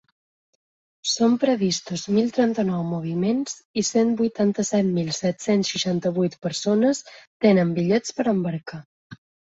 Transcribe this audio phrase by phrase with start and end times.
[1.09, 7.03] Són previstos mil trenta-nou moviments i cent vuitanta-set mil set-cents seixanta-vuit persones
[7.47, 8.81] tenen bitllets per embarcar.